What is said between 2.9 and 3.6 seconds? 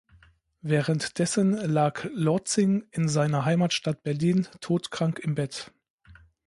seiner